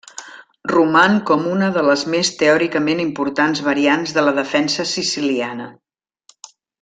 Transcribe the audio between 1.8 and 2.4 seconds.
les més